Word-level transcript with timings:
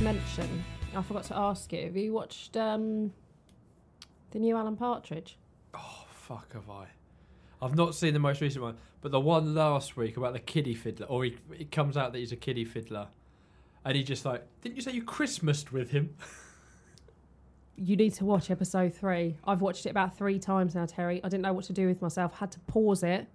to 0.00 0.04
mention. 0.04 0.64
I 0.96 1.02
forgot 1.02 1.24
to 1.24 1.36
ask 1.36 1.70
you. 1.72 1.84
Have 1.84 1.96
you 1.96 2.12
watched 2.14 2.56
um, 2.56 3.12
the 4.30 4.38
new 4.38 4.56
Alan 4.56 4.76
Partridge? 4.76 5.36
Oh, 5.74 6.04
fuck 6.08 6.54
have 6.54 6.70
I? 6.70 6.86
I've 7.60 7.76
not 7.76 7.94
seen 7.94 8.14
the 8.14 8.18
most 8.18 8.40
recent 8.40 8.64
one, 8.64 8.76
but 9.02 9.12
the 9.12 9.20
one 9.20 9.54
last 9.54 9.98
week 9.98 10.16
about 10.16 10.32
the 10.32 10.38
kiddie 10.38 10.74
fiddler, 10.74 11.06
or 11.06 11.24
he, 11.24 11.36
it 11.58 11.70
comes 11.70 11.98
out 11.98 12.12
that 12.12 12.18
he's 12.18 12.32
a 12.32 12.36
kiddie 12.36 12.64
fiddler, 12.64 13.08
and 13.84 13.94
he 13.94 14.02
just 14.02 14.24
like, 14.24 14.42
didn't 14.62 14.76
you 14.76 14.82
say 14.82 14.92
you 14.92 15.02
Christmased 15.02 15.72
with 15.72 15.90
him? 15.90 16.14
You 17.82 17.96
need 17.96 18.12
to 18.16 18.26
watch 18.26 18.50
episode 18.50 18.92
three. 18.92 19.38
I've 19.46 19.62
watched 19.62 19.86
it 19.86 19.88
about 19.88 20.14
three 20.14 20.38
times 20.38 20.74
now, 20.74 20.84
Terry. 20.84 21.24
I 21.24 21.30
didn't 21.30 21.40
know 21.40 21.54
what 21.54 21.64
to 21.64 21.72
do 21.72 21.86
with 21.86 22.02
myself. 22.02 22.34
Had 22.34 22.50
to 22.50 22.60
pause 22.60 23.02
it. 23.02 23.26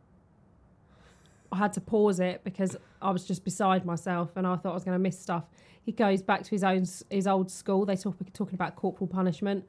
I 1.52 1.58
had 1.58 1.74
to 1.74 1.82
pause 1.82 2.20
it 2.20 2.44
because 2.44 2.76
I 3.02 3.12
was 3.12 3.26
just 3.26 3.44
beside 3.44 3.86
myself 3.86 4.36
and 4.36 4.46
I 4.48 4.56
thought 4.56 4.72
I 4.72 4.74
was 4.74 4.84
going 4.84 4.96
to 4.96 5.02
miss 5.02 5.20
stuff. 5.20 5.44
He 5.84 5.92
goes 5.92 6.22
back 6.22 6.44
to 6.44 6.50
his 6.50 6.64
own 6.64 6.86
his 7.10 7.28
old 7.28 7.52
school. 7.52 7.86
They 7.86 7.96
talk 7.96 8.16
talking 8.34 8.56
about 8.56 8.76
corporal 8.76 9.08
punishment. 9.08 9.66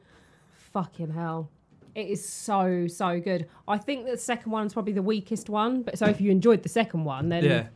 Fucking 0.72 1.10
hell. 1.10 1.50
It 1.94 2.08
is 2.08 2.26
so 2.26 2.86
so 2.86 3.20
good. 3.20 3.48
I 3.66 3.78
think 3.78 4.06
the 4.06 4.16
second 4.18 4.52
one's 4.52 4.72
probably 4.72 4.92
the 4.92 5.02
weakest 5.02 5.48
one. 5.48 5.82
But 5.82 5.98
so 5.98 6.06
if 6.06 6.20
you 6.20 6.30
enjoyed 6.30 6.62
the 6.62 6.68
second 6.68 7.04
one, 7.04 7.28
then 7.28 7.44
yeah. 7.44 7.66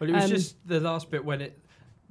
Well, 0.00 0.10
it 0.10 0.12
was 0.14 0.24
Um, 0.24 0.30
just 0.30 0.56
the 0.66 0.80
last 0.80 1.10
bit 1.10 1.24
when 1.24 1.40
it, 1.40 1.58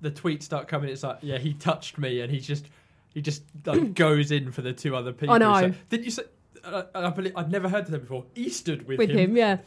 the 0.01 0.11
tweets 0.11 0.43
start 0.43 0.67
coming. 0.67 0.89
It's 0.89 1.03
like, 1.03 1.19
yeah, 1.21 1.37
he 1.37 1.53
touched 1.53 1.97
me, 1.97 2.19
and 2.19 2.29
he 2.31 2.39
just, 2.39 2.65
he 3.13 3.21
just 3.21 3.43
like 3.65 3.93
goes 3.95 4.31
in 4.31 4.51
for 4.51 4.61
the 4.61 4.73
two 4.73 4.93
other 4.95 5.13
people. 5.13 5.35
I 5.35 5.37
know. 5.37 5.51
Like, 5.51 5.89
didn't 5.89 6.05
you 6.05 6.11
say? 6.11 6.23
Uh, 6.63 6.83
I 6.93 7.09
believe 7.11 7.31
I'd 7.37 7.49
never 7.49 7.69
heard 7.69 7.85
of 7.85 7.91
them 7.91 8.01
before. 8.01 8.25
He 8.35 8.49
stood 8.49 8.87
with, 8.87 8.97
with 8.97 9.09
him. 9.09 9.37
yeah. 9.37 9.57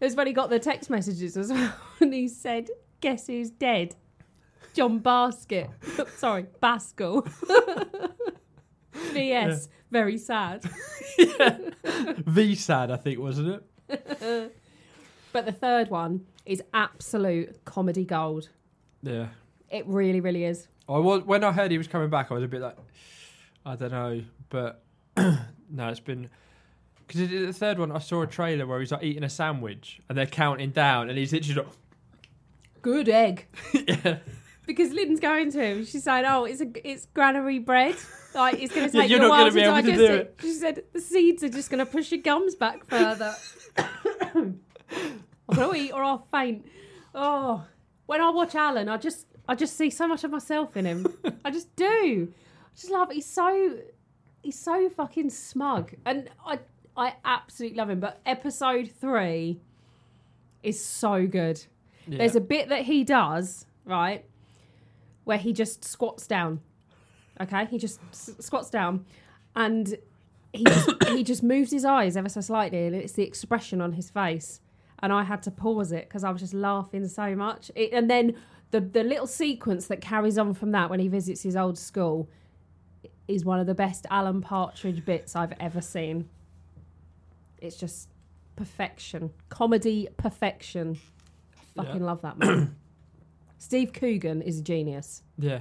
It 0.00 0.04
was 0.04 0.14
when 0.14 0.26
he 0.26 0.32
got 0.32 0.50
the 0.50 0.58
text 0.58 0.90
messages 0.90 1.36
as 1.36 1.50
well, 1.52 1.74
and 2.00 2.12
he 2.12 2.28
said, 2.28 2.68
"Guess 3.00 3.28
who's 3.28 3.50
dead? 3.50 3.96
John 4.74 4.98
Basket. 4.98 5.70
Sorry, 6.16 6.46
Baskel." 6.62 7.26
V.S. 9.12 9.68
Very 9.90 10.18
sad. 10.18 10.62
V 12.26 12.54
sad, 12.54 12.90
I 12.90 12.96
think, 12.96 13.18
wasn't 13.18 13.62
it? 13.88 14.52
But 15.32 15.44
the 15.44 15.52
third 15.52 15.90
one 15.90 16.26
is 16.46 16.62
absolute 16.72 17.62
comedy 17.64 18.04
gold. 18.04 18.48
Yeah. 19.02 19.28
It 19.70 19.86
really, 19.86 20.20
really 20.20 20.44
is. 20.44 20.68
I 20.88 20.98
was 20.98 21.24
when 21.24 21.44
I 21.44 21.52
heard 21.52 21.70
he 21.70 21.78
was 21.78 21.88
coming 21.88 22.08
back. 22.08 22.30
I 22.30 22.34
was 22.34 22.44
a 22.44 22.48
bit 22.48 22.62
like, 22.62 22.76
I 23.64 23.76
don't 23.76 23.90
know, 23.90 24.22
but 24.48 24.82
no, 25.16 25.88
it's 25.88 26.00
been 26.00 26.30
because 27.06 27.28
the 27.28 27.52
third 27.52 27.78
one. 27.78 27.92
I 27.92 27.98
saw 27.98 28.22
a 28.22 28.26
trailer 28.26 28.66
where 28.66 28.80
he's 28.80 28.92
like 28.92 29.02
eating 29.02 29.22
a 29.24 29.28
sandwich 29.30 30.00
and 30.08 30.16
they're 30.16 30.26
counting 30.26 30.70
down, 30.70 31.08
and 31.08 31.18
he's 31.18 31.32
literally 31.32 31.62
like, 31.62 31.72
Good 32.82 33.08
egg. 33.08 33.46
yeah, 33.72 34.18
Because 34.66 34.92
Lynn's 34.92 35.20
going 35.20 35.50
to 35.52 35.60
him. 35.64 35.84
She's 35.84 36.04
saying, 36.04 36.24
"Oh, 36.26 36.44
it's 36.44 36.60
a 36.60 36.88
it's 36.88 37.06
granary 37.06 37.58
bread. 37.58 37.96
Like 38.34 38.60
it's 38.60 38.74
going 38.74 38.90
to 38.90 38.96
Yeah, 38.96 39.02
take 39.02 39.10
you're 39.10 39.20
you 39.20 39.26
a 39.26 39.28
not 39.28 39.34
while 39.38 39.44
to 39.50 39.50
to 39.52 39.60
digest 39.60 39.98
do 39.98 40.04
it." 40.04 40.12
it. 40.20 40.36
She 40.40 40.52
said, 40.52 40.84
"The 40.92 41.00
seeds 41.00 41.42
are 41.42 41.48
just 41.48 41.70
going 41.70 41.84
to 41.84 41.86
push 41.90 42.12
your 42.12 42.20
gums 42.22 42.54
back 42.54 42.86
further. 42.86 43.34
I'm 44.28 44.60
going 45.54 45.72
to 45.72 45.76
eat 45.80 45.92
or 45.92 46.02
I'll 46.04 46.26
faint." 46.32 46.66
Oh, 47.14 47.64
when 48.06 48.20
I 48.20 48.30
watch 48.30 48.54
Alan, 48.54 48.88
I 48.88 48.96
just 48.98 49.26
I 49.48 49.54
just 49.54 49.76
see 49.76 49.90
so 49.90 50.06
much 50.06 50.22
of 50.24 50.30
myself 50.30 50.76
in 50.76 50.84
him. 50.84 51.06
I 51.44 51.50
just 51.50 51.74
do. 51.76 52.32
I 52.44 52.74
just 52.78 52.90
love. 52.90 53.10
It. 53.10 53.14
He's 53.14 53.26
so 53.26 53.78
he's 54.42 54.58
so 54.58 54.88
fucking 54.90 55.30
smug, 55.30 55.92
and 56.04 56.28
I 56.44 56.58
I 56.96 57.14
absolutely 57.24 57.76
love 57.78 57.90
him. 57.90 58.00
But 58.00 58.20
episode 58.26 58.90
three 59.00 59.60
is 60.62 60.82
so 60.84 61.26
good. 61.26 61.64
yeah. 62.06 62.18
There's 62.18 62.36
a 62.36 62.40
bit 62.40 62.68
that 62.70 62.82
he 62.82 63.04
does, 63.04 63.66
right, 63.84 64.24
where 65.24 65.38
he 65.38 65.52
just 65.52 65.84
squats 65.84 66.26
down. 66.26 66.60
Okay, 67.40 67.66
he 67.66 67.78
just 67.78 68.00
s- 68.12 68.34
squats 68.40 68.70
down, 68.70 69.04
and 69.54 69.96
he 70.52 70.64
just, 70.64 70.90
he 71.08 71.22
just 71.22 71.42
moves 71.42 71.70
his 71.70 71.84
eyes 71.84 72.16
ever 72.16 72.28
so 72.28 72.40
slightly, 72.40 72.86
and 72.86 72.96
it's 72.96 73.12
the 73.12 73.22
expression 73.24 73.80
on 73.80 73.92
his 73.92 74.08
face. 74.10 74.60
And 75.00 75.12
I 75.12 75.24
had 75.24 75.42
to 75.42 75.50
pause 75.50 75.92
it 75.92 76.08
because 76.08 76.24
I 76.24 76.30
was 76.30 76.40
just 76.40 76.54
laughing 76.54 77.06
so 77.08 77.34
much. 77.36 77.70
It, 77.74 77.92
and 77.92 78.08
then 78.08 78.34
the 78.70 78.80
the 78.80 79.04
little 79.04 79.26
sequence 79.26 79.86
that 79.88 80.00
carries 80.00 80.38
on 80.38 80.54
from 80.54 80.72
that 80.72 80.88
when 80.88 80.98
he 81.00 81.08
visits 81.08 81.42
his 81.42 81.54
old 81.54 81.76
school 81.78 82.30
is 83.28 83.44
one 83.44 83.60
of 83.60 83.66
the 83.66 83.74
best 83.74 84.06
Alan 84.10 84.40
Partridge 84.40 85.04
bits 85.04 85.36
I've 85.36 85.52
ever 85.60 85.82
seen. 85.82 86.28
It's 87.60 87.76
just 87.76 88.08
perfection, 88.56 89.30
comedy 89.48 90.08
perfection. 90.16 90.98
I 91.78 91.84
fucking 91.84 92.02
love 92.02 92.22
that 92.22 92.38
man. 92.38 92.76
Steve 93.58 93.92
Coogan 93.92 94.42
is 94.42 94.58
a 94.60 94.62
genius. 94.62 95.22
yeah. 95.38 95.60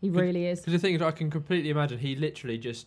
He 0.00 0.08
really 0.08 0.46
is. 0.46 0.60
Because 0.60 0.72
the 0.72 0.78
thing 0.78 0.94
is, 0.94 1.02
I 1.02 1.10
can 1.10 1.30
completely 1.30 1.68
imagine 1.68 1.98
he 1.98 2.16
literally 2.16 2.56
just, 2.56 2.86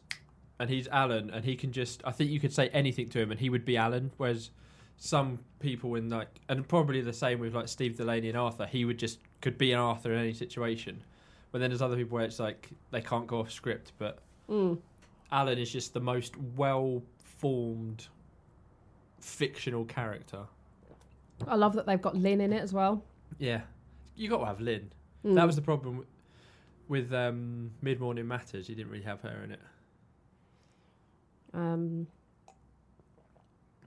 and 0.59 0.68
he's 0.68 0.88
Alan, 0.88 1.30
and 1.30 1.46
he 1.46 1.56
can 1.56 1.72
just. 1.72 2.02
I 2.06 2.12
think 2.12 2.31
you 2.31 2.40
could 2.40 2.52
say 2.52 2.69
anything 2.69 3.08
to 3.09 3.19
him, 3.19 3.30
and 3.30 3.40
he 3.40 3.52
would 3.52 3.66
be 3.66 3.78
Alan. 3.78 4.09
Whereas 4.18 4.50
some 4.97 5.38
people 5.59 5.94
in 5.94 6.09
like, 6.09 6.28
and 6.50 6.68
probably 6.68 7.02
the 7.02 7.13
same 7.13 7.38
with 7.40 7.53
like 7.53 7.68
Steve 7.68 7.97
Delaney 7.97 8.30
and 8.30 8.38
Arthur, 8.38 8.66
he 8.66 8.84
would 8.86 8.97
just 8.97 9.19
could 9.42 9.59
be 9.59 9.72
an 9.74 9.80
Arthur 9.80 10.12
in 10.12 10.18
any 10.22 10.34
situation. 10.34 11.03
But 11.52 11.59
then 11.59 11.69
there's 11.69 11.84
other 11.84 11.96
people 11.96 12.16
where 12.16 12.25
it's 12.25 12.40
like 12.40 12.68
they 12.90 13.02
can't 13.02 13.28
go 13.28 13.40
off 13.42 13.52
script, 13.52 13.92
but 14.00 14.18
Mm. 14.50 14.80
Alan 15.31 15.58
is 15.59 15.72
just 15.72 15.94
the 15.94 16.00
most 16.00 16.36
well 16.58 17.03
formed 17.24 18.08
fictional 19.23 19.85
character. 19.85 20.45
I 21.47 21.56
love 21.56 21.73
that 21.73 21.85
they've 21.85 22.01
got 22.01 22.16
Lynn 22.16 22.41
in 22.41 22.53
it 22.53 22.61
as 22.61 22.73
well. 22.73 23.03
Yeah, 23.39 23.61
you 24.16 24.29
got 24.29 24.39
to 24.39 24.45
have 24.45 24.59
Lynn. 24.59 24.91
Mm. 25.25 25.35
That 25.35 25.47
was 25.47 25.56
the 25.56 25.61
problem 25.61 25.97
with, 25.97 26.07
with 26.88 27.13
um, 27.13 27.72
Mid 27.81 28.00
Morning 28.00 28.28
Matters. 28.28 28.69
You 28.69 28.75
didn't 28.75 28.91
really 28.91 29.06
have 29.06 29.22
her 29.22 29.41
in 29.44 29.51
it. 29.51 29.59
Um, 31.53 32.07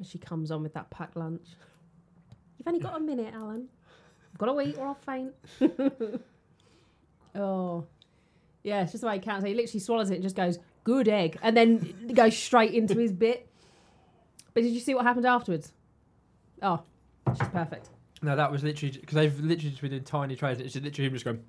she 0.03 0.19
comes 0.19 0.51
on 0.51 0.63
with 0.63 0.75
that 0.75 0.91
packed 0.91 1.17
lunch. 1.17 1.47
You've 2.59 2.69
only 2.69 2.81
got 2.81 2.97
a 2.97 3.01
minute, 3.01 3.35
Alan. 3.35 3.69
I've 4.33 4.39
got 4.39 4.53
to 4.53 4.61
eat 4.61 4.77
or 4.79 4.89
I'll 4.89 4.95
faint. 4.95 5.33
oh, 7.35 7.85
yeah, 8.63 8.83
it's 8.83 8.93
just 8.93 9.03
the 9.03 9.09
way 9.09 9.15
he 9.15 9.21
counts. 9.21 9.45
He 9.45 9.55
literally 9.55 9.81
swallows 9.81 10.11
it 10.11 10.15
and 10.15 10.23
just 10.23 10.37
goes, 10.37 10.59
"Good 10.85 11.09
egg," 11.09 11.39
and 11.43 11.57
then 11.57 12.13
goes 12.13 12.37
straight 12.37 12.75
into 12.75 12.99
his 12.99 13.13
bit. 13.13 13.49
But 14.57 14.63
did 14.63 14.73
you 14.73 14.81
see 14.81 14.95
what 14.95 15.05
happened 15.05 15.27
afterwards? 15.27 15.71
Oh, 16.63 16.83
she's 17.39 17.47
perfect. 17.49 17.91
No, 18.23 18.35
that 18.37 18.51
was 18.51 18.65
literally 18.65 18.97
because 18.99 19.15
they've 19.15 19.39
literally 19.39 19.69
just 19.69 19.83
been 19.83 19.93
in 19.93 20.03
tiny 20.03 20.35
trays. 20.35 20.61
It's 20.61 20.75
literally 20.75 21.09
him 21.09 21.13
just 21.13 21.27
going, 21.27 21.45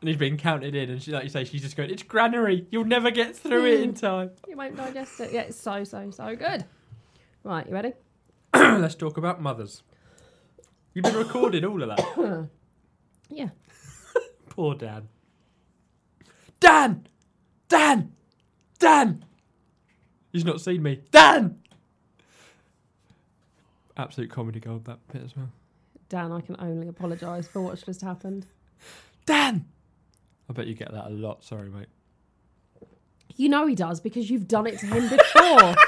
and 0.00 0.08
he's 0.08 0.16
being 0.16 0.38
counted 0.38 0.74
in, 0.74 0.88
and 0.88 1.02
she, 1.02 1.12
like 1.12 1.24
you 1.24 1.28
say, 1.28 1.44
she's 1.44 1.60
just 1.60 1.76
going, 1.76 1.90
"It's 1.90 2.02
granary. 2.02 2.66
You'll 2.70 2.86
never 2.86 3.10
get 3.10 3.36
through 3.36 3.66
it 3.66 3.80
in 3.82 3.92
mm. 3.92 4.00
time." 4.00 4.30
You 4.48 4.56
won't 4.56 4.74
digest 4.74 5.20
it. 5.20 5.32
Yeah, 5.32 5.42
it's 5.42 5.60
so 5.60 5.84
so 5.84 6.10
so 6.10 6.34
good. 6.34 6.64
Right, 7.44 7.66
you 7.66 7.74
ready? 7.74 7.92
Let's 8.54 8.94
talk 8.94 9.18
about 9.18 9.42
mothers. 9.42 9.82
You've 10.94 11.04
been 11.04 11.16
recording 11.16 11.66
all 11.66 11.82
of 11.82 11.90
that. 11.90 12.48
Yeah. 13.28 13.50
Poor 14.48 14.74
Dan. 14.74 15.08
Dan, 16.58 17.06
Dan, 17.68 18.12
Dan. 18.78 19.24
He's 20.32 20.46
not 20.46 20.62
seen 20.62 20.82
me. 20.82 21.02
Dan. 21.12 21.60
Absolute 24.00 24.30
comedy 24.30 24.60
gold 24.60 24.86
that 24.86 24.98
bit 25.12 25.22
as 25.22 25.36
well. 25.36 25.50
Dan, 26.08 26.32
I 26.32 26.40
can 26.40 26.56
only 26.58 26.88
apologise 26.88 27.46
for 27.46 27.60
what's 27.60 27.82
just 27.82 28.00
happened. 28.00 28.46
Dan. 29.26 29.66
I 30.48 30.54
bet 30.54 30.66
you 30.66 30.74
get 30.74 30.90
that 30.92 31.08
a 31.08 31.10
lot. 31.10 31.44
Sorry, 31.44 31.68
mate. 31.68 31.88
You 33.36 33.50
know 33.50 33.66
he 33.66 33.74
does 33.74 34.00
because 34.00 34.30
you've 34.30 34.48
done 34.48 34.66
it 34.66 34.78
to 34.78 34.86
him 34.86 35.08
before. 35.08 35.74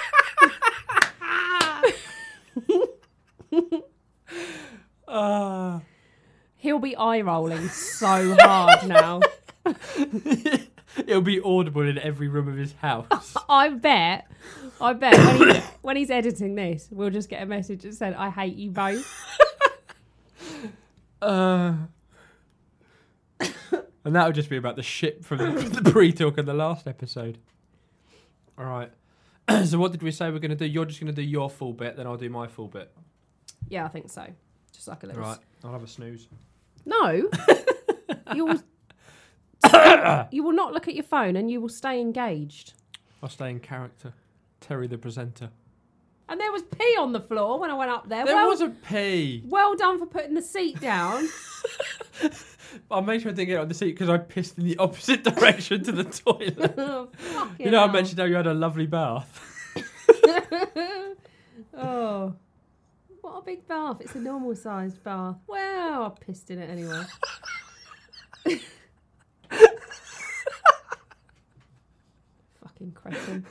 Ah. 5.14 5.82
He'll 6.56 6.78
be 6.78 6.96
eye 6.96 7.20
rolling 7.20 7.68
so 7.68 8.34
hard 8.40 8.88
now. 8.88 9.20
It'll 11.06 11.22
be 11.22 11.40
audible 11.40 11.82
in 11.82 11.98
every 11.98 12.28
room 12.28 12.48
of 12.48 12.56
his 12.56 12.72
house. 12.74 13.36
I 13.48 13.70
bet, 13.70 14.26
I 14.80 14.92
bet 14.92 15.16
when, 15.38 15.54
he, 15.54 15.60
when 15.82 15.96
he's 15.96 16.10
editing 16.10 16.54
this, 16.54 16.88
we'll 16.90 17.10
just 17.10 17.28
get 17.28 17.42
a 17.42 17.46
message 17.46 17.82
that 17.82 17.94
said, 17.94 18.14
I 18.14 18.30
hate 18.30 18.56
you 18.56 18.70
both. 18.70 19.10
Uh, 21.22 21.76
and 24.04 24.16
that 24.16 24.26
would 24.26 24.34
just 24.34 24.50
be 24.50 24.56
about 24.56 24.76
the 24.76 24.82
shit 24.82 25.24
from 25.24 25.38
the, 25.38 25.80
the 25.80 25.90
pre-talk 25.90 26.38
in 26.38 26.46
the 26.46 26.54
last 26.54 26.88
episode. 26.88 27.38
All 28.58 28.64
right. 28.64 28.90
so 29.64 29.78
what 29.78 29.92
did 29.92 30.02
we 30.02 30.10
say 30.10 30.30
we're 30.30 30.40
going 30.40 30.50
to 30.50 30.56
do? 30.56 30.66
You're 30.66 30.84
just 30.84 31.00
going 31.00 31.12
to 31.12 31.22
do 31.22 31.22
your 31.22 31.48
full 31.48 31.72
bit, 31.72 31.96
then 31.96 32.06
I'll 32.06 32.16
do 32.16 32.28
my 32.28 32.48
full 32.48 32.68
bit. 32.68 32.92
Yeah, 33.68 33.84
I 33.84 33.88
think 33.88 34.10
so. 34.10 34.26
Just 34.72 34.88
like 34.88 35.04
a 35.04 35.06
little. 35.06 35.22
Right. 35.22 35.38
I'll 35.64 35.72
have 35.72 35.84
a 35.84 35.86
snooze. 35.86 36.26
No. 36.84 37.30
you 38.34 38.60
you 40.32 40.42
will 40.42 40.52
not 40.52 40.72
look 40.72 40.88
at 40.88 40.94
your 40.94 41.04
phone 41.04 41.36
and 41.36 41.50
you 41.50 41.60
will 41.60 41.68
stay 41.68 42.00
engaged. 42.00 42.74
I'll 43.22 43.28
stay 43.28 43.50
in 43.50 43.60
character. 43.60 44.14
Terry 44.60 44.86
the 44.86 44.98
presenter. 44.98 45.50
And 46.28 46.40
there 46.40 46.52
was 46.52 46.62
pee 46.62 46.96
on 46.98 47.12
the 47.12 47.20
floor 47.20 47.58
when 47.58 47.70
I 47.70 47.74
went 47.74 47.90
up 47.90 48.08
there. 48.08 48.24
There 48.24 48.34
well, 48.34 48.48
was 48.48 48.60
a 48.60 48.68
pee. 48.70 49.42
well 49.46 49.74
done 49.76 49.98
for 49.98 50.06
putting 50.06 50.34
the 50.34 50.42
seat 50.42 50.80
down. 50.80 51.28
I 52.90 53.00
made 53.00 53.20
sure 53.20 53.32
I 53.32 53.34
didn't 53.34 53.48
get 53.48 53.56
it 53.56 53.60
on 53.60 53.68
the 53.68 53.74
seat 53.74 53.92
because 53.92 54.08
I 54.08 54.18
pissed 54.18 54.56
in 54.56 54.64
the 54.64 54.76
opposite 54.78 55.24
direction 55.24 55.82
to 55.84 55.92
the 55.92 56.04
toilet. 56.04 56.74
Oh, 56.78 57.08
You 57.58 57.70
know, 57.70 57.82
I 57.84 57.90
mentioned 57.92 58.18
how 58.18 58.24
you 58.24 58.34
had 58.36 58.46
a 58.46 58.54
lovely 58.54 58.86
bath. 58.86 59.40
oh, 61.76 62.34
what 63.20 63.38
a 63.38 63.42
big 63.42 63.66
bath! 63.68 63.98
It's 64.00 64.14
a 64.14 64.20
normal 64.20 64.54
sized 64.54 65.02
bath. 65.04 65.36
Wow, 65.46 66.14
I 66.16 66.24
pissed 66.24 66.50
in 66.50 66.58
it 66.58 66.70
anyway. 66.70 67.02
Fucking 72.82 72.92
cretin. 72.92 73.46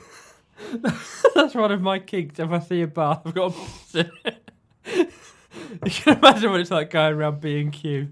That's 1.34 1.54
one 1.54 1.72
of 1.72 1.80
my 1.80 1.98
kinks. 1.98 2.38
If 2.38 2.50
I 2.50 2.58
see 2.58 2.82
a 2.82 2.86
bath, 2.86 3.22
I've 3.24 3.34
got 3.34 3.52
to 3.52 3.58
piss 3.58 3.94
in 3.94 4.10
it. 4.24 4.50
you 5.84 5.90
can 5.90 6.18
imagine 6.18 6.50
what 6.50 6.60
it's 6.60 6.70
like 6.70 6.90
going 6.90 7.14
around 7.14 7.40
B 7.40 7.60
and 7.60 7.72
Q. 7.72 8.08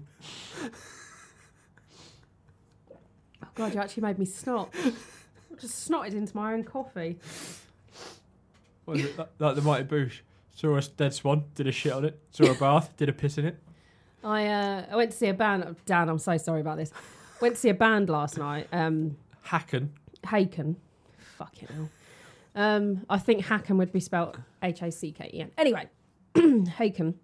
Oh 3.43 3.47
god, 3.55 3.73
you 3.73 3.79
actually 3.79 4.03
made 4.03 4.17
me 4.17 4.25
snot. 4.25 4.73
I 4.73 5.55
just 5.59 5.89
snotted 5.89 6.13
into 6.13 6.35
my 6.35 6.53
own 6.53 6.63
coffee. 6.63 7.19
What 8.85 8.97
is 8.97 9.05
it? 9.05 9.17
Like, 9.17 9.29
like 9.39 9.55
the 9.55 9.61
Mighty 9.61 9.83
Boosh. 9.83 10.19
Saw 10.55 10.75
a 10.75 10.81
dead 10.81 11.13
swan, 11.13 11.45
did 11.55 11.67
a 11.67 11.71
shit 11.71 11.93
on 11.93 12.05
it. 12.05 12.19
Saw 12.31 12.51
a 12.51 12.55
bath, 12.55 12.95
did 12.97 13.09
a 13.09 13.13
piss 13.13 13.37
in 13.37 13.45
it. 13.45 13.57
I 14.23 14.47
uh, 14.47 14.85
I 14.91 14.95
went 14.95 15.11
to 15.11 15.17
see 15.17 15.27
a 15.27 15.33
band. 15.33 15.75
Dan, 15.85 16.09
I'm 16.09 16.19
so 16.19 16.37
sorry 16.37 16.61
about 16.61 16.77
this. 16.77 16.91
Went 17.41 17.55
to 17.55 17.61
see 17.61 17.69
a 17.69 17.73
band 17.73 18.09
last 18.09 18.37
night. 18.37 18.67
Um, 18.71 19.17
Hacken. 19.45 19.89
Haken. 20.23 20.75
Fucking 21.45 21.67
hell. 21.75 21.89
Um, 22.55 23.05
I 23.09 23.17
think 23.17 23.45
Hacken 23.45 23.77
would 23.77 23.91
be 23.91 23.99
spelt 23.99 24.37
H 24.61 24.81
A 24.81 24.91
C 24.91 25.11
K 25.11 25.29
E 25.33 25.41
N. 25.41 25.51
Anyway, 25.57 25.87
Haken. 26.35 27.15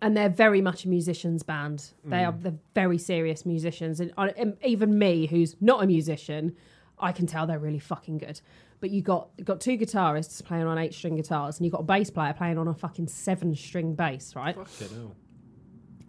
And 0.00 0.16
they're 0.16 0.28
very 0.28 0.60
much 0.60 0.84
a 0.84 0.88
musician's 0.88 1.42
band. 1.42 1.92
They 2.04 2.24
are 2.24 2.32
they're 2.32 2.54
very 2.74 2.96
serious 2.96 3.44
musicians, 3.44 3.98
and, 4.00 4.12
I- 4.16 4.28
and 4.36 4.56
even 4.64 4.96
me, 4.98 5.26
who's 5.26 5.56
not 5.60 5.82
a 5.82 5.86
musician, 5.86 6.54
I 6.98 7.10
can 7.12 7.26
tell 7.26 7.46
they're 7.46 7.58
really 7.58 7.80
fucking 7.80 8.18
good. 8.18 8.40
But 8.78 8.90
you 8.90 9.02
got 9.02 9.30
you 9.36 9.44
got 9.44 9.60
two 9.60 9.76
guitarists 9.76 10.42
playing 10.44 10.66
on 10.66 10.78
eight 10.78 10.94
string 10.94 11.16
guitars, 11.16 11.56
and 11.58 11.66
you've 11.66 11.72
got 11.72 11.80
a 11.80 11.84
bass 11.84 12.08
player 12.08 12.32
playing 12.32 12.56
on 12.56 12.68
a 12.68 12.72
fucking 12.74 13.08
seven 13.08 13.54
string 13.54 13.94
bass, 13.96 14.34
right? 14.36 14.54
Fucking 14.54 14.96
hell. 14.96 15.16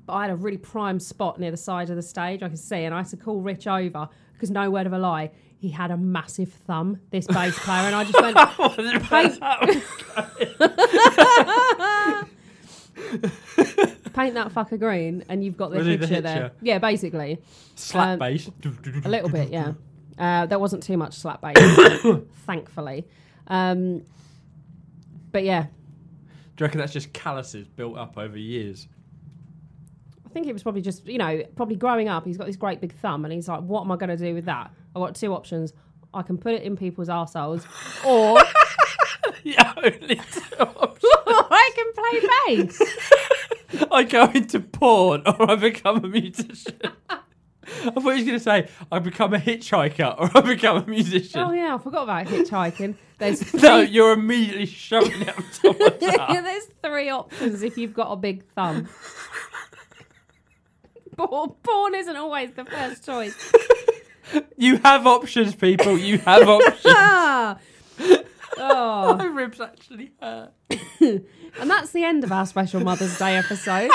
But 0.06 0.14
I 0.14 0.22
had 0.24 0.31
a 0.31 0.36
really 0.36 0.57
prime 0.57 1.00
spot 1.00 1.40
near 1.40 1.52
the 1.52 1.57
side 1.57 1.90
of 1.90 1.96
the 1.96 2.02
stage 2.04 2.44
I 2.44 2.50
could 2.50 2.60
see, 2.60 2.84
and 2.84 2.94
I 2.94 3.00
had 3.00 3.07
to 3.07 3.18
call 3.18 3.42
Rich 3.42 3.66
over 3.68 4.07
because 4.42 4.50
no 4.50 4.72
word 4.72 4.88
of 4.88 4.94
a 4.94 4.98
lie, 4.98 5.30
he 5.60 5.70
had 5.70 5.92
a 5.92 5.98
massive 5.98 6.52
thumb, 6.52 7.00
this 7.12 7.28
bass 7.28 7.58
player, 7.60 7.86
and 7.86 7.96
I 7.96 8.04
just 8.04 8.20
went, 8.20 8.36
paint 14.14 14.34
that 14.34 14.52
fucker 14.54 14.80
green, 14.80 15.24
and 15.30 15.44
you've 15.46 15.58
got 15.58 15.70
the 15.70 15.78
Really, 15.78 15.96
the 15.96 16.08
picture 16.08 16.22
there. 16.22 16.52
Yeah, 16.62 16.80
basically. 16.80 17.40
Slap 17.76 18.08
Um, 18.10 18.20
bass. 18.20 18.50
A 19.06 19.10
little 19.10 19.30
bit, 19.30 19.50
yeah. 19.52 19.74
Uh, 20.18 20.46
there 20.48 20.60
wasn't 20.60 20.82
too 20.84 20.98
much 20.98 21.14
slap 21.14 21.42
bass, 21.42 22.02
thankfully. 22.48 23.06
Um, 23.48 24.02
but 25.32 25.44
yeah, 25.44 25.64
Do 25.64 25.70
you 26.60 26.66
reckon 26.66 26.80
that's 26.80 26.94
just 26.94 27.14
calluses 27.14 27.68
built 27.68 27.98
up 27.98 28.18
over 28.18 28.38
years? 28.38 28.88
I 30.31 30.33
think 30.33 30.48
it 30.48 30.54
was 30.54 30.63
probably 30.63 30.81
just, 30.81 31.06
you 31.07 31.18
know, 31.18 31.44
probably 31.57 31.75
growing 31.75 32.07
up, 32.07 32.25
he's 32.25 32.38
got 32.38 32.48
this 32.48 32.56
great 32.56 32.80
big 32.80 32.94
thumb 33.00 33.25
and 33.25 33.33
he's 33.33 33.50
like, 33.50 33.60
what 33.63 33.81
am 33.81 33.92
I 33.92 33.98
going 33.98 34.12
to 34.12 34.16
do 34.16 34.33
with 34.33 34.45
that? 34.45 34.72
I've 34.95 35.01
got 35.01 35.13
two 35.13 35.33
options. 35.33 35.74
I 36.13 36.22
can 36.22 36.38
put 36.38 36.54
it 36.54 36.63
in 36.63 36.78
people's 36.78 37.10
arseholes 37.10 37.66
or 38.06 38.42
Yeah, 39.44 39.74
only 39.75 40.16
two 40.16 40.56
options. 40.57 41.01
I 41.28 41.72
can 41.75 42.56
play 42.56 42.56
bass. 42.56 42.81
I 43.92 44.04
go 44.04 44.31
into 44.33 44.62
porn 44.62 45.24
or 45.25 45.51
I 45.51 45.56
become 45.56 46.06
a 46.06 46.07
musician. 46.07 46.80
I 47.12 47.89
thought 47.92 47.95
he 47.95 48.00
was 48.00 48.24
going 48.24 48.25
to 48.25 48.39
say 48.39 48.69
I 48.89 49.00
become 49.00 49.33
a 49.33 49.38
hitchhiker 49.38 50.18
or 50.18 50.30
I 50.38 50.42
become 50.42 50.78
a 50.78 50.86
musician. 50.88 51.42
Oh, 51.42 51.51
yeah, 51.51 51.75
I 51.75 51.78
forgot 51.78 52.04
about 52.04 52.28
hitchhiking. 52.28 52.95
There's 53.18 53.54
No, 53.54 53.81
you're 53.81 54.13
immediately 54.13 54.66
shoving 54.66 55.24
it 55.24 55.30
up 55.30 55.44
someone's 55.51 56.04
ass. 56.04 56.42
There's 56.42 56.68
three 56.81 57.10
options 57.10 57.63
if 57.63 57.78
you've 57.78 57.94
got 57.94 58.12
a 58.12 58.16
big 58.16 58.45
thumb. 58.56 58.88
Porn, 61.31 61.51
porn 61.63 61.95
isn't 61.95 62.18
always 62.18 62.51
the 62.51 62.66
first 62.66 63.06
choice. 63.06 63.54
You 64.56 64.78
have 64.78 65.07
options, 65.07 65.56
people. 65.56 65.98
You 65.98 66.19
have 66.19 66.48
options. 66.48 66.81
Ah! 66.86 67.57
Oh, 68.57 69.16
My 69.16 69.25
ribs 69.25 69.60
actually 69.60 70.12
hurt. 70.22 70.51
and 71.00 71.25
that's 71.69 71.92
the 71.92 72.04
end 72.04 72.24
of 72.24 72.31
our 72.31 72.45
special 72.45 72.80
Mother's 72.81 73.18
Day 73.18 73.36
episode. 73.38 73.89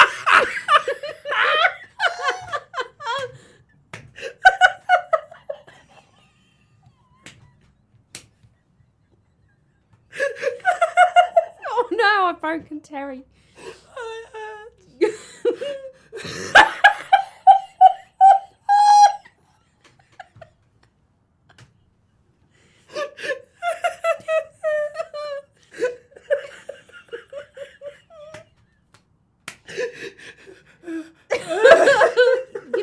oh 11.71 11.89
no, 11.93 12.27
I've 12.27 12.41
broken 12.41 12.81
Terry 12.81 13.25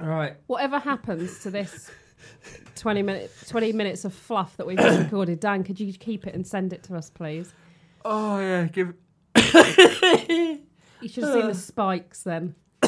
All 0.00 0.08
right. 0.08 0.36
Whatever 0.46 0.78
happens 0.78 1.40
to 1.40 1.50
this 1.50 1.90
20 2.76 3.02
minute 3.02 3.30
20 3.48 3.72
minutes 3.72 4.04
of 4.04 4.14
fluff 4.14 4.56
that 4.56 4.66
we've 4.66 4.78
just 4.78 4.98
recorded, 4.98 5.38
Dan, 5.40 5.62
could 5.62 5.78
you 5.78 5.92
keep 5.92 6.26
it 6.26 6.34
and 6.34 6.46
send 6.46 6.72
it 6.72 6.82
to 6.84 6.96
us, 6.96 7.10
please? 7.10 7.52
Oh 8.04 8.38
yeah. 8.38 8.64
Give. 8.66 8.94
You 11.02 11.08
should 11.08 11.24
have 11.24 11.32
seen 11.32 11.46
the 11.48 11.54
spikes 11.54 12.22
then. 12.24 12.54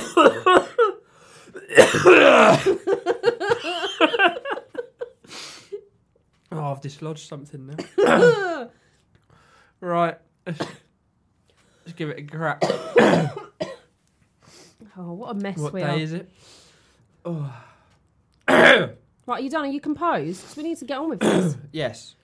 Oh, 6.51 6.71
I've 6.73 6.81
dislodged 6.83 7.27
something 7.29 7.75
now. 7.97 8.69
right. 9.81 10.19
Let's, 10.47 10.61
let's 10.61 11.93
give 11.97 12.11
it 12.11 12.19
a 12.19 12.23
crack. 12.23 12.63
Oh, 14.95 15.15
what 15.15 15.31
a 15.31 15.35
mess 15.35 15.57
what 15.57 15.73
we 15.73 15.81
day 15.81 15.87
are. 15.89 15.97
is 15.99 16.13
it? 16.13 16.31
Oh. 17.25 17.51
Right, 19.25 19.39
are 19.39 19.41
you 19.41 19.49
done? 19.49 19.65
Are 19.65 19.69
you 19.69 19.81
composed? 19.81 20.43
'Cause 20.45 20.57
we 20.57 20.65
need 20.65 20.77
to 20.79 20.85
get 20.85 20.99
on 20.99 21.09
with 21.09 21.21
this. 21.21 21.57
yes. 21.73 22.15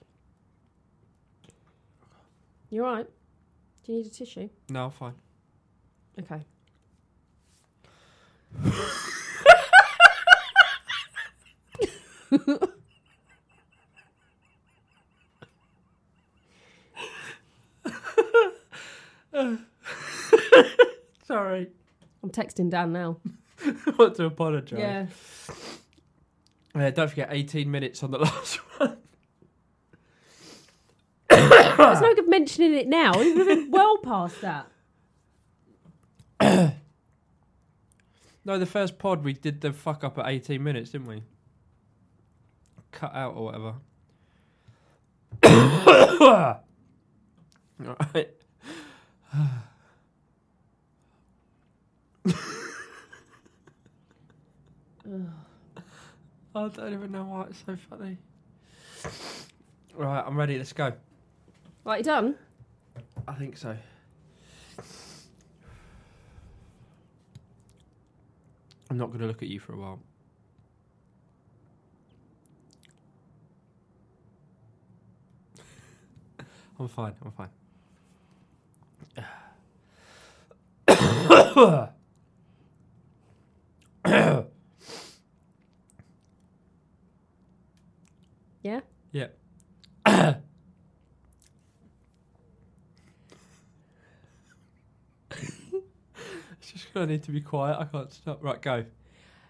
You 2.69 2.85
all 2.85 2.93
right? 2.93 3.07
Do 3.83 3.91
you 3.91 3.99
need 3.99 4.07
a 4.07 4.09
tissue? 4.09 4.49
No, 4.69 4.89
fine. 4.89 5.15
Okay. 6.19 6.45
Sorry. 21.25 21.67
I'm 22.23 22.29
texting 22.29 22.69
Dan 22.69 22.91
now. 22.91 23.17
I 23.65 23.75
want 23.97 24.15
to 24.15 24.25
apologise. 24.25 24.79
Yeah. 24.79 25.05
Uh, 26.75 26.89
don't 26.91 27.09
forget, 27.09 27.29
18 27.31 27.69
minutes 27.69 28.03
on 28.03 28.11
the 28.11 28.17
last 28.19 28.57
one. 28.57 28.68
There's 31.91 32.01
no 32.01 32.15
good 32.15 32.29
mentioning 32.29 32.73
it 32.73 32.87
now. 32.87 33.17
We've 33.17 33.35
been 33.35 33.71
well 33.71 33.97
past 33.97 34.41
that. 34.41 34.67
No, 38.45 38.57
the 38.57 38.65
first 38.65 38.97
pod 38.97 39.23
we 39.23 39.33
did 39.33 39.61
the 39.61 39.71
fuck 39.71 40.03
up 40.03 40.17
at 40.17 40.27
18 40.27 40.63
minutes, 40.63 40.89
didn't 40.89 41.05
we? 41.05 41.21
Cut 42.91 43.13
out 43.13 43.35
or 43.35 43.45
whatever. 43.45 43.75
Alright. 47.85 48.29
I 56.55 56.67
don't 56.67 56.93
even 56.93 57.11
know 57.11 57.25
why 57.25 57.45
it's 57.49 57.63
so 57.65 57.77
funny. 57.89 58.17
Right, 59.93 60.23
I'm 60.25 60.35
ready. 60.35 60.57
Let's 60.57 60.73
go. 60.73 60.93
Right, 61.85 61.99
you 61.99 62.03
done? 62.03 62.35
I 63.27 63.33
think 63.33 63.57
so. 63.57 63.75
I'm 68.89 68.97
not 68.97 69.07
going 69.07 69.19
to 69.19 69.27
look 69.27 69.41
at 69.41 69.47
you 69.47 69.59
for 69.59 69.73
a 69.73 69.77
while. 69.77 69.99
I'm 76.79 76.87
fine. 76.87 77.13
I'm 77.23 77.31
fine. 77.31 77.49
Yeah? 88.61 88.81
Yeah. 89.11 89.27
Just 96.99 97.07
gonna 97.07 97.11
need 97.13 97.23
to 97.23 97.31
be 97.31 97.41
quiet. 97.41 97.77
I 97.79 97.85
can't 97.85 98.11
stop. 98.11 98.43
Right, 98.43 98.61
go. 98.61 98.83